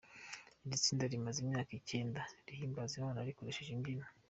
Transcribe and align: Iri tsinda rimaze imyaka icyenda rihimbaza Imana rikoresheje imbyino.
Iri 0.65 0.77
tsinda 0.83 1.03
rimaze 1.13 1.37
imyaka 1.41 1.71
icyenda 1.79 2.21
rihimbaza 2.47 2.93
Imana 2.99 3.25
rikoresheje 3.27 3.71
imbyino. 3.73 4.05